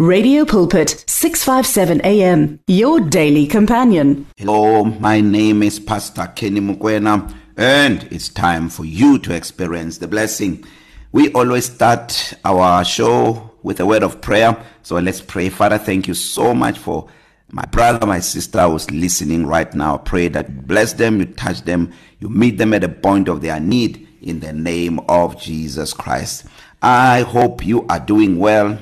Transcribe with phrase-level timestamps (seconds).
[0.00, 4.26] Radio Pulpit 657 AM your daily companion.
[4.36, 10.08] Hello, my name is Pastor Kenny Mukwena and it's time for you to experience the
[10.08, 10.64] blessing.
[11.12, 14.60] We always start our show with a word of prayer.
[14.82, 15.48] So let's pray.
[15.48, 17.08] Father, thank you so much for
[17.52, 19.98] my brother, my sister who's listening right now.
[19.98, 23.42] Pray that you bless them, you touch them, you meet them at the point of
[23.42, 26.46] their need in the name of Jesus Christ.
[26.82, 28.76] I hope you are doing well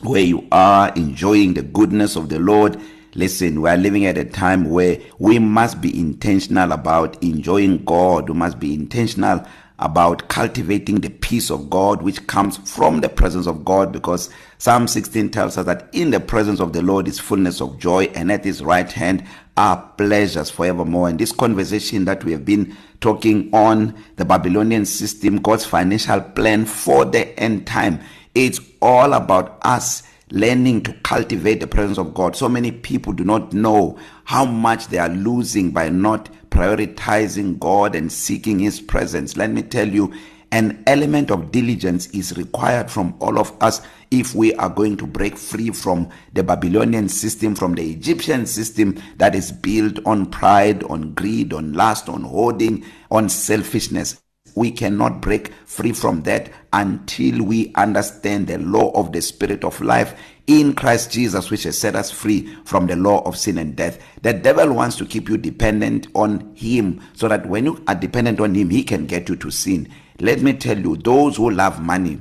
[0.00, 2.80] where you are enjoying the goodness of the Lord.
[3.14, 8.28] Listen, we are living at a time where we must be intentional about enjoying God.
[8.28, 9.44] We must be intentional
[9.80, 14.88] about cultivating the peace of God which comes from the presence of God because Psalm
[14.88, 18.30] 16 tells us that in the presence of the Lord is fullness of joy and
[18.32, 19.24] at his right hand
[19.56, 21.08] are pleasures forevermore.
[21.08, 26.64] And this conversation that we have been talking on the Babylonian system, God's financial plan
[26.66, 28.00] for the end time
[28.38, 32.36] It's all about us learning to cultivate the presence of God.
[32.36, 37.96] So many people do not know how much they are losing by not prioritizing God
[37.96, 39.36] and seeking his presence.
[39.36, 40.14] Let me tell you
[40.52, 43.82] an element of diligence is required from all of us
[44.12, 49.02] if we are going to break free from the Babylonian system from the Egyptian system
[49.16, 54.22] that is built on pride on greed on lust on hoarding on selfishness
[54.58, 59.80] we cannot break free from that until we understand the law of the spirit of
[59.80, 60.14] life
[60.46, 63.98] in Christ Jesus which has set us free from the law of sin and death.
[64.22, 68.40] The devil wants to keep you dependent on him so that when you are dependent
[68.40, 69.88] on him he can get you to sin.
[70.20, 72.20] Let me tell you those who love money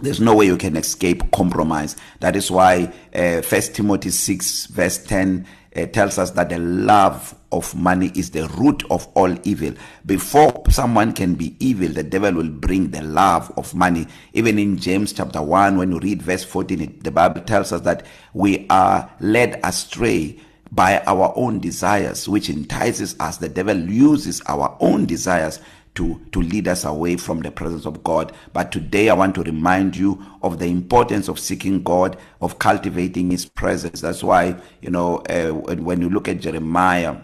[0.00, 1.96] there's no way you can escape compromise.
[2.20, 7.34] That is why uh, 1 Timothy 6 verse 10 uh, tells us that the love
[7.50, 9.74] of money is the root of all evil.
[10.06, 14.06] Before someone can be evil the devil will bring the love of money.
[14.34, 17.80] Even in James chapter 1 when you read verse 14 it, the bible tells us
[17.80, 20.38] that we are led astray
[20.70, 23.38] by our own desires which entices us.
[23.38, 25.60] The devil uses our own desires
[25.98, 28.32] to to lead us away from the presence of God.
[28.52, 33.30] But today I want to remind you of the importance of seeking God of cultivating
[33.32, 34.00] his presence.
[34.00, 37.16] That's why you know uh, when you look at Jeremiah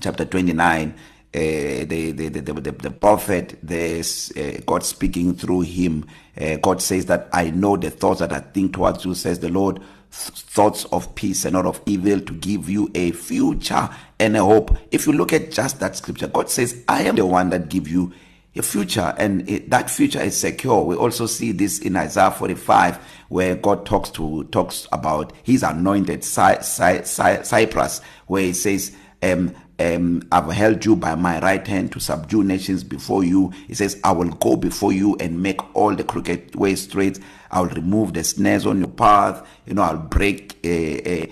[0.00, 0.94] chapter 29
[1.34, 6.06] uh, the, the the the the prophet there's uh, God speaking through him.
[6.40, 9.50] Uh, God says that I know the thoughts that I think towards you says the
[9.50, 9.80] Lord.
[10.10, 13.88] Thoughts of peace and not of evil to give you a future
[14.18, 14.76] and a hope.
[14.90, 17.88] If you look at just that scripture God says I am the one that give
[17.88, 18.12] you
[18.56, 20.82] a future and it, that future is secure.
[20.82, 22.98] We also see this in Isaiah 45
[23.28, 28.96] where God talks to talks about his anointed Cy, Cy, Cy, Cyprus where he says
[29.22, 33.50] um um I've held you by my right hand to subdue nations before you.
[33.66, 37.18] He says I will go before you and make all the crooked ways straight.
[37.50, 39.46] I'll remove the snares on your path.
[39.66, 41.26] You know I'll break uh, uh,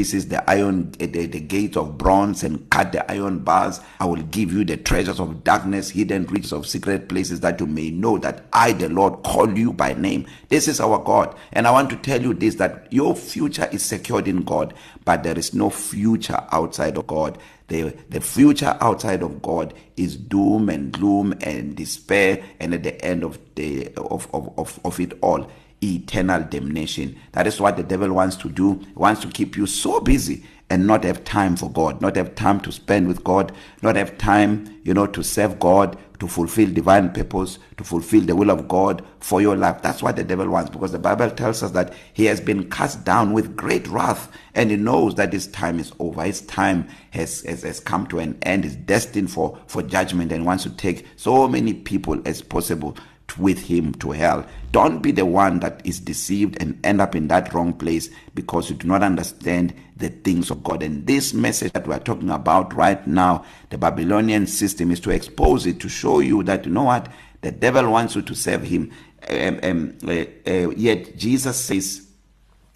[0.00, 3.80] pieces the iron uh, the, the gates of bronze and cut the iron bars.
[3.98, 7.66] I will give you the treasures of darkness hidden riches of secret places that you
[7.66, 10.26] may know that I the Lord call you by name.
[10.48, 11.36] This is our God.
[11.52, 14.72] And I want to tell you this that your future is secured in God
[15.04, 17.38] but there is no future outside of God.
[17.68, 23.02] The the future outside of God is doom and gloom and despair and at the
[23.04, 25.50] end of the of of of, of it all.
[25.82, 27.16] Eternal damnation.
[27.32, 28.74] That is what the devil wants to do.
[28.80, 32.36] He wants to keep you so busy and not have time for God not have
[32.36, 33.52] time to spend with God
[33.82, 38.36] not have time you know to serve God to fulfill divine purpose to fulfill the
[38.36, 39.82] will of God for your life.
[39.82, 43.04] That's what the devil wants because the bible tells us that he has been cast
[43.04, 46.22] down with great wrath and he knows that his time is over.
[46.22, 48.64] His time has has, has come to an end.
[48.64, 52.96] Is destined for for judgment and wants to take so many people as possible.
[53.38, 54.46] With him to hell.
[54.72, 58.70] Don't be the one that is deceived and end up in that wrong place because
[58.70, 60.82] you do not understand the things of God.
[60.82, 65.10] And this message that we are talking about right now the Babylonian system is to
[65.10, 67.08] expose it to show you that you know what?
[67.42, 68.92] The devil wants you to serve him.
[69.28, 70.10] Um, um, uh,
[70.46, 72.06] uh, yet Jesus says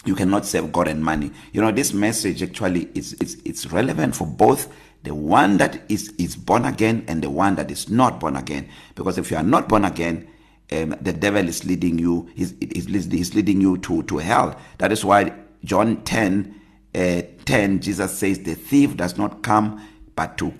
[0.04, 1.30] you cannot serve God and money.
[1.52, 6.12] You know this message actually is it's it's relevant for both the one that is
[6.18, 8.68] is born again and the one that is not born again.
[8.94, 10.28] Because if you are not born again
[10.72, 14.58] um, the devil is leading you he's, he's, he's leading you to to hell.
[14.78, 15.32] That is why
[15.64, 16.60] John 10
[16.94, 20.52] uh, 10 Jesus says the thief does not come but to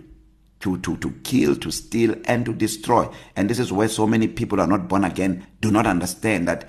[0.60, 3.08] to to to kill to steal and to destroy.
[3.36, 6.68] And this is where so many people are not born again do not understand that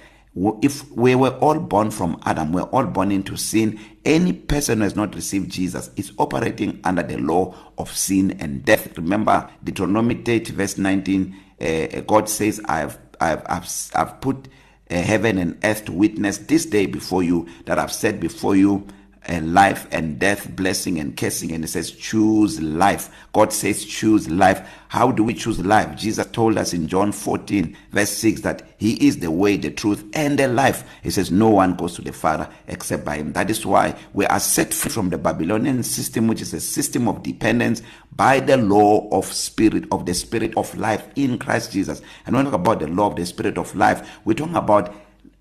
[0.61, 4.83] if we were all born from Adam we're all born into sin any person who
[4.83, 8.97] has not received Jesus is operating under the law of sin and death.
[8.97, 14.47] Remember Deuteronomy 30 verse 19 uh, God says I have I've I've I've put
[14.89, 18.87] uh, heaven and earth to witness this day before you that I've set before you
[19.27, 21.51] uh, life and death, blessing and cursing.
[21.51, 23.09] And it says, choose life.
[23.33, 24.67] God says, choose life.
[24.87, 25.97] How do we choose life?
[25.97, 30.05] Jesus told us in John 14, verse 6, that He is the way, the truth,
[30.13, 30.83] and the life.
[31.03, 33.33] He says, No one goes to the Father except by Him.
[33.33, 37.07] That is why we are set free from the Babylonian system, which is a system
[37.07, 37.81] of dependence
[38.15, 42.01] by the law of spirit, of the spirit of life in Christ Jesus.
[42.25, 44.95] And when we talk about the law of the spirit of life, we're talking about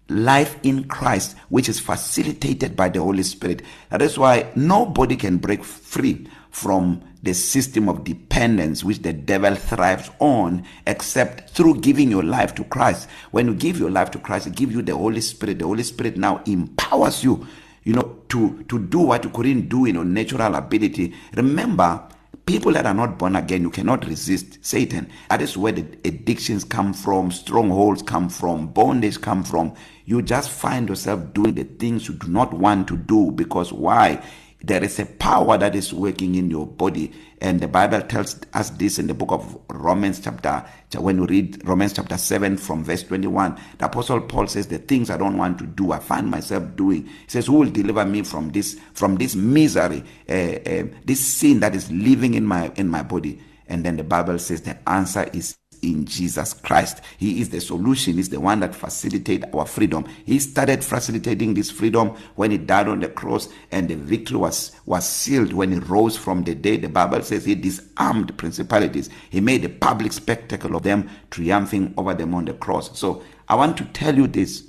[0.09, 3.63] life in Christ which is facilitated by the Holy Spirit.
[3.91, 9.55] That is why nobody can break free from the system of dependence which the devil
[9.55, 13.09] thrives on except through giving your life to Christ.
[13.31, 15.59] When you give your life to Christ it gives you the Holy Spirit.
[15.59, 17.47] The Holy Spirit now empowers you
[17.85, 21.15] you know to to do what you couldn't do in your natural ability.
[21.35, 22.07] Remember
[22.47, 25.11] people that are not born again you cannot resist satan.
[25.31, 29.75] That is where the addictions come from strongholds come from bondage come from.
[30.05, 34.23] You just find yourself doing the things you do not want to do because why?
[34.63, 37.13] There is a power that is working in your body.
[37.41, 40.65] And the bible tells us this in the book of romans chapter
[40.97, 45.11] when you read romans chapter 7 from verse 21 the apostle paul says the things
[45.11, 47.05] i don't want to do i find myself doing.
[47.05, 51.61] He says who will deliver me from this from this misery uh, uh, this sin
[51.61, 53.41] that is living in my in my body?
[53.67, 55.57] And then the bible says the answer is
[55.91, 57.01] in Jesus Christ.
[57.19, 58.15] He is the solution.
[58.15, 60.05] He's the one that facilitate our freedom.
[60.25, 64.73] He started facilitating this freedom when he died on the cross and the victory was
[64.87, 66.83] was sealed when he rose from the dead.
[66.83, 69.11] The Bible says he disarmed principalities.
[69.31, 72.99] He made a public spectacle of them triumphing over them on the cross.
[72.99, 74.65] So I want to tell you this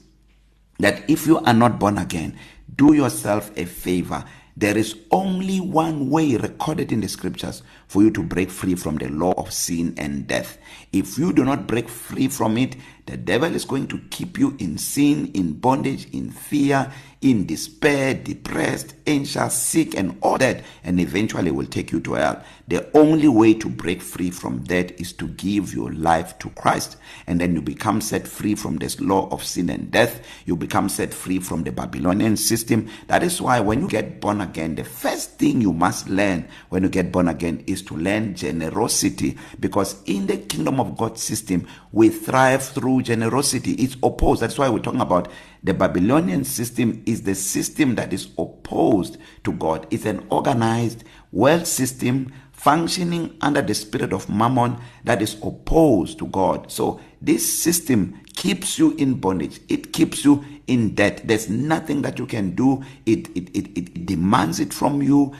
[0.79, 2.37] that if you are not born again,
[2.75, 4.25] do yourself a favor
[4.57, 8.97] There is only one way recorded in the scriptures for you to break free from
[8.97, 10.57] the law of sin and death.
[10.91, 14.55] If you do not break free from it, the devil is going to keep you
[14.57, 16.91] in sin, in bondage, in fear,
[17.21, 22.43] in despair, depressed, anxious, sick, and all that, and eventually will take you to hell.
[22.67, 26.97] The only way to break free from that is to give your life to Christ,
[27.27, 30.25] and then you become set free from this law of sin and death.
[30.45, 32.89] You become set free from the Babylonian system.
[33.07, 36.83] That is why when you get born again, the first thing you must learn when
[36.83, 41.67] you get born again is to learn generosity, because in the kingdom of God system,
[41.91, 43.73] we thrive through generosity.
[43.73, 44.41] It's opposed.
[44.41, 45.29] That's why we're talking about
[45.65, 49.87] The Babylonian system is the system that is opposed to God.
[49.89, 56.27] It's an organized world system functioning under the spirit of mammon that is opposed to
[56.27, 56.71] God.
[56.71, 59.59] So this system keeps you in bondage.
[59.67, 61.21] It keeps you in debt.
[61.25, 62.83] There's nothing that you can do.
[63.07, 65.33] It it it, it demands it from you.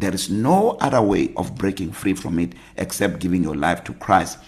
[0.00, 3.92] There is no other way of breaking free from it except giving your life to
[3.92, 4.38] Christ.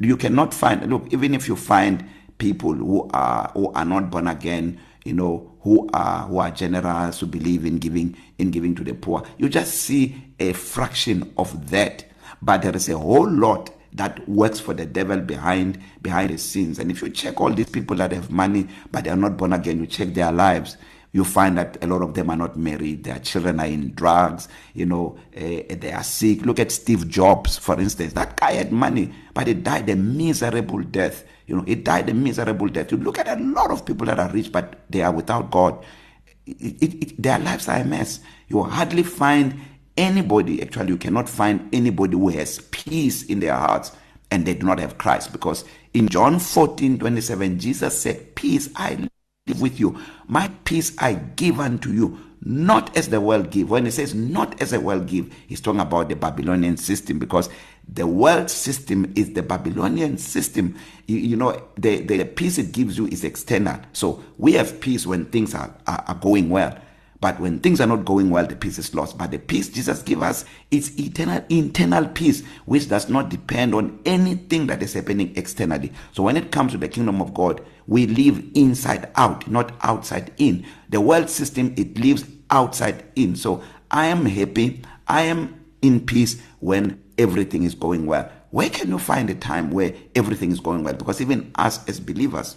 [0.00, 2.04] You cannot find look even if you find
[2.38, 7.20] people who are who are not born again you know who are who are generous
[7.20, 11.70] who believe in giving in giving to the poor you just see a fraction of
[11.70, 12.04] that
[12.42, 16.78] but there is a whole lot that works for the devil behind behind the scenes
[16.78, 19.52] and if you check all these people that have money but they are not born
[19.52, 20.76] again you check their lives
[21.12, 23.04] you find that a lot of them are not married.
[23.04, 26.44] Their children are in drugs you know uh, they are sick.
[26.44, 28.12] Look at Steve Jobs for instance.
[28.12, 31.24] That guy had money but he died a miserable death.
[31.46, 32.92] You know he died a miserable death.
[32.92, 35.84] You look at a lot of people that are rich but they are without god.
[36.46, 38.20] It, it, it, their lives are a mess.
[38.48, 39.60] You hardly find
[39.98, 43.90] anybody actually you cannot find anybody who has peace in their hearts
[44.30, 49.08] and they do not have Christ because in John 14:27 Jesus said peace I
[49.56, 49.98] with you.
[50.26, 53.70] My peace I give unto you not as the world give.
[53.70, 57.48] When he says not as the world give he's talking about the Babylonian system because
[57.92, 60.76] the world system is the Babylonian system.
[61.06, 63.80] You, you know the the peace it gives you is external.
[63.92, 66.78] So we have peace when things are, are are going well.
[67.20, 69.18] But when things are not going well the peace is lost.
[69.18, 73.98] But the peace Jesus give us is eternal internal peace which does not depend on
[74.04, 75.92] anything that is happening externally.
[76.12, 80.32] So when it comes to the kingdom of God we live inside out not outside
[80.36, 80.64] in.
[80.90, 83.36] The world system it lives outside in.
[83.36, 84.82] So i am happy.
[85.06, 88.30] I am in peace when everything is going well.
[88.50, 90.94] Where can you find a time where everything is going well?
[90.94, 92.56] Because even us as believers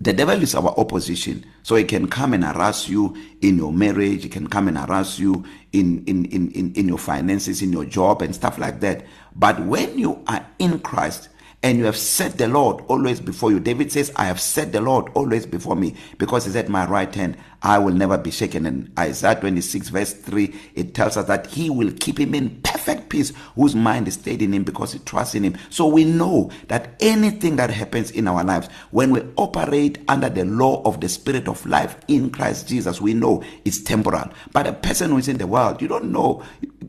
[0.00, 4.22] the devil is our opposition so he can come and harass you in your marriage
[4.24, 7.84] he can come and harass you in in in in, in your finances in your
[7.84, 9.04] job and stuff like that
[9.36, 11.28] but when you are in Christ
[11.64, 13.58] and you have set the Lord always before you.
[13.58, 17.12] David says, I have set the Lord always before me because he's at my right
[17.14, 17.38] hand.
[17.64, 18.66] I will never be shaken.
[18.66, 23.08] And Isaiah 26 verse 3 it tells us that he will keep him in perfect
[23.08, 25.56] peace whose mind is stayed in him because he trusts in him.
[25.70, 30.44] So we know that anything that happens in our lives when we operate under the
[30.44, 34.30] law of the spirit of life in Christ Jesus we know it's temporal.
[34.52, 36.44] But a person who is in the world you don't know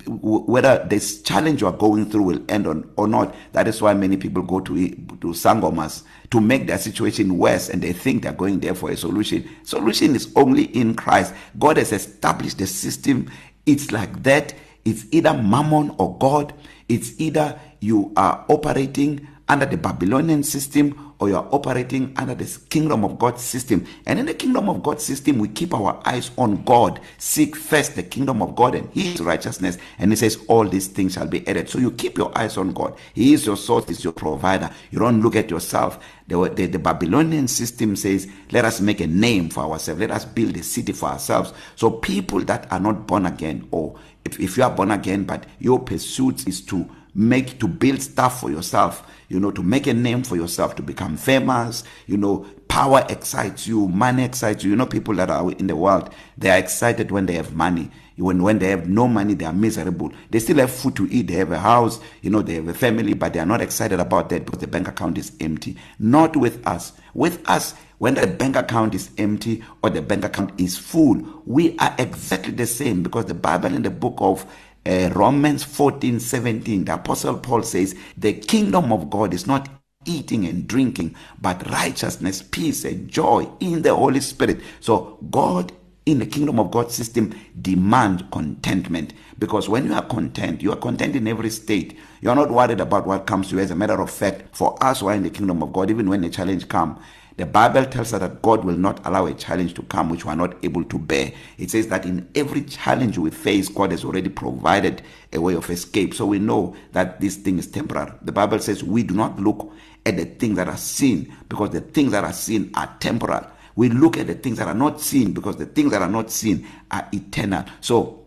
[0.08, 3.34] whether this challenge you are going through will end on or not.
[3.53, 7.82] That is why many people go to to sangomas to make their situation worse and
[7.82, 9.48] they think they're going there for a solution.
[9.63, 11.34] Solution is only in Christ.
[11.60, 13.29] God has established the system.
[13.65, 14.53] It's like that.
[14.86, 16.53] It's either mammon or God.
[16.88, 22.59] It's either you are operating under the Babylonian system or you are operating under the
[22.69, 23.85] kingdom of God system.
[24.05, 26.99] And in the kingdom of God system we keep our eyes on God.
[27.17, 29.77] Seek first the kingdom of God and his righteousness.
[29.99, 31.69] And he says all these things shall be added.
[31.69, 32.97] So you keep your eyes on God.
[33.13, 34.69] He is your source is your provider.
[34.91, 36.03] You don't look at yourself.
[36.27, 40.01] The, the the Babylonian system says let us make a name for ourselves.
[40.01, 41.53] Let us build a city for ourselves.
[41.75, 45.45] So people that are not born again or if, if you are born again but
[45.59, 49.93] your pursuit is to make to build stuff for yourself you know to make a
[49.93, 52.45] name for yourself to become famous you know
[52.75, 54.72] power excites you money excites you.
[54.72, 57.89] You know people that are in the world they are excited when they have money.
[58.17, 60.12] When when they have no money they are miserable.
[60.29, 62.74] They still have food to eat they have a house you know they have a
[62.74, 65.77] family but they are not excited about that because the bank account is empty.
[66.00, 66.91] Not with us.
[67.13, 71.77] With us when the bank account is empty or the bank account is full we
[71.79, 74.45] are exactly the same because the bible in the book of
[74.85, 79.69] uh, Romans 14:17 the apostle Paul says the kingdom of God is not
[80.05, 84.61] eating and drinking but righteousness peace and joy in the holy spirit.
[84.81, 85.73] So God
[86.05, 90.77] in the kingdom of God system demand contentment because when you are content you are
[90.77, 91.97] content in every state.
[92.21, 93.61] You are not worried about what comes to you.
[93.61, 96.09] As a matter of fact for us who are in the kingdom of God even
[96.09, 96.99] when a challenge come
[97.37, 100.31] The Bible tells us that God will not allow a challenge to come which we
[100.31, 101.31] are not able to bear.
[101.57, 105.01] It says that in every challenge we face, God has already provided
[105.33, 106.13] a way of escape.
[106.13, 108.13] So we know that this thing is temporary.
[108.23, 109.71] The Bible says we do not look
[110.05, 113.45] at the things that are seen because the things that are seen are temporal.
[113.75, 116.31] We look at the things that are not seen because the things that are not
[116.31, 117.65] seen are eternal.
[117.81, 118.23] So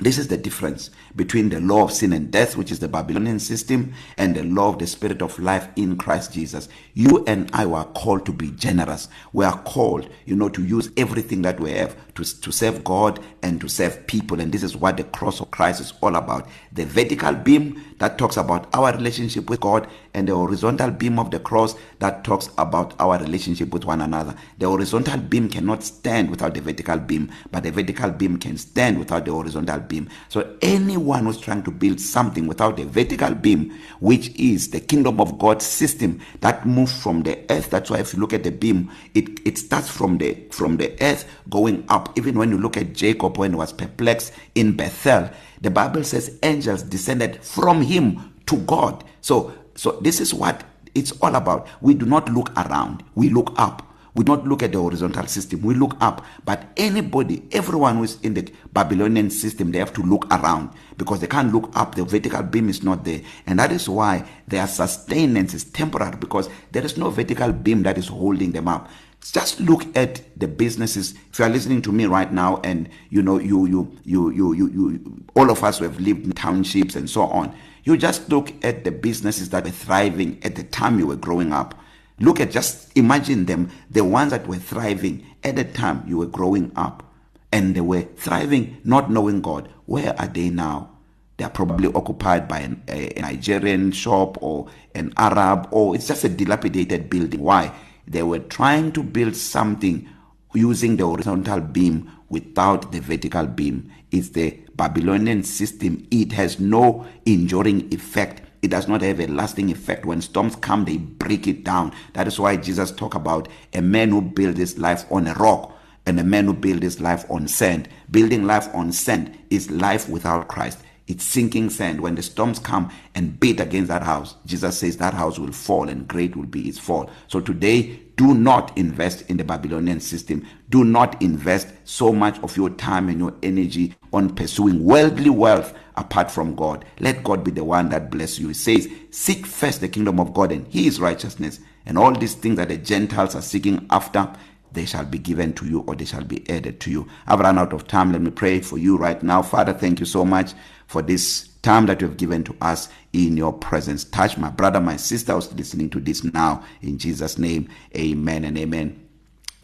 [0.00, 3.38] This is the difference between the law of sin and death, which is the Babylonian
[3.38, 6.68] system, and the law of the spirit of life in Christ Jesus.
[6.94, 9.08] You and I were called to be generous.
[9.32, 13.20] We are called, you know, to use everything that we have to, to serve God
[13.42, 14.40] and to serve people.
[14.40, 16.48] And this is what the cross of Christ is all about.
[16.72, 21.30] The vertical beam that talks about our relationship with God and the horizontal beam of
[21.30, 24.34] the cross that talks about our relationship with one another.
[24.58, 28.98] The horizontal beam cannot stand without the vertical beam, but the vertical beam can stand
[28.98, 30.08] without the horizontal beam.
[30.28, 30.56] So
[31.00, 35.38] anyone who's trying to build something without a vertical beam, which is the kingdom of
[35.38, 38.90] God system that moves from the earth, that's why if you look at the beam,
[39.14, 42.16] it it starts from the from the earth going up.
[42.18, 45.30] Even when you look at Jacob when he was perplexed in Bethel,
[45.62, 49.04] the Bible says angels descended from him to God.
[49.22, 50.64] So So this is what
[50.94, 51.66] it's all about.
[51.80, 53.02] We do not look around.
[53.14, 53.86] We look up.
[54.14, 55.62] We don't look at the horizontal system.
[55.62, 56.24] We look up.
[56.44, 61.20] But anybody, everyone who is in the Babylonian system, they have to look around because
[61.20, 61.94] they can't look up.
[61.94, 63.20] The vertical beam is not there.
[63.46, 67.98] And that is why their sustenance is temporary because there is no vertical beam that
[67.98, 68.88] is holding them up.
[69.20, 71.14] Just look at the businesses.
[71.30, 74.52] If you are listening to me right now and you know you you you you
[74.54, 78.28] you, you all of us who have lived in townships and so on You just
[78.28, 81.74] look at the businesses that were thriving at the time you were growing up.
[82.20, 86.26] Look at just imagine them, the ones that were thriving at the time you were
[86.26, 87.02] growing up.
[87.50, 89.68] And they were thriving not knowing God.
[89.86, 90.90] Where are they now?
[91.38, 96.06] They are probably occupied by an, a, a Nigerian shop or an Arab or it's
[96.06, 97.40] just a dilapidated building.
[97.40, 97.72] Why?
[98.06, 100.06] They were trying to build something
[100.54, 103.90] using the horizontal beam without the vertical beam.
[104.10, 106.06] It's the Babylonian system.
[106.10, 108.42] It has no enduring effect.
[108.62, 110.04] It does not have a lasting effect.
[110.04, 111.92] When storms come, they break it down.
[112.12, 115.76] That is why Jesus talk about a man who built his life on a rock
[116.06, 117.88] and a man who built his life on sand.
[118.10, 120.78] Building life on sand is life without Christ.
[121.06, 122.00] It's sinking sand.
[122.00, 125.88] When the storms come and beat against that house, Jesus says that house will fall
[125.88, 127.10] and great will be its fall.
[127.26, 130.46] So today, do not invest in the Babylonian system.
[130.68, 135.72] Do not invest so much of your time and your energy on pursuing worldly wealth
[135.96, 136.84] apart from God.
[136.98, 138.48] Let God be the one that bless you.
[138.48, 142.56] He says, seek first the kingdom of God and his righteousness and all these things
[142.58, 144.30] that the Gentiles are seeking after
[144.72, 147.08] they shall be given to you or they shall be added to you.
[147.26, 148.12] I've run out of time.
[148.12, 149.42] Let me pray for you right now.
[149.42, 150.52] Father, thank you so much
[150.86, 154.04] for this time that you have given to us in your presence.
[154.04, 156.64] Touch my brother, my sister who's listening to this now.
[156.82, 159.06] In Jesus' name, amen and amen.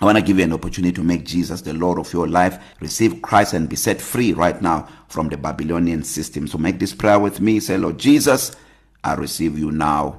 [0.01, 2.63] I want to give you an opportunity to make Jesus the Lord of your life,
[2.81, 6.47] receive Christ and be set free right now from the Babylonian system.
[6.47, 7.61] So make this prayer with me.
[7.61, 8.55] Say, Lord Jesus,
[9.03, 10.19] I receive you now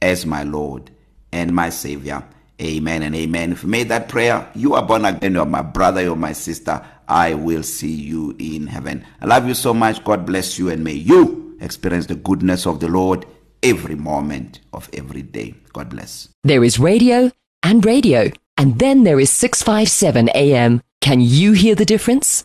[0.00, 0.92] as my Lord
[1.32, 2.24] and my Savior.
[2.60, 3.52] Amen and amen.
[3.52, 5.34] If you made that prayer, you are born again.
[5.34, 6.84] You're my brother, you're my sister.
[7.08, 9.04] I will see you in heaven.
[9.20, 10.04] I love you so much.
[10.04, 13.24] God bless you and may you experience the goodness of the Lord
[13.62, 15.54] every moment of every day.
[15.72, 16.28] God bless.
[16.44, 17.30] There is radio
[17.62, 20.82] and radio, and then there is 657 AM.
[21.00, 22.44] Can you hear the difference?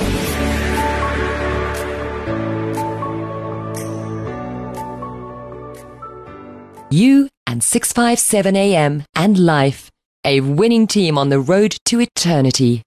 [6.90, 9.90] You and 657 AM and life,
[10.24, 12.82] a winning team on the road to eternity.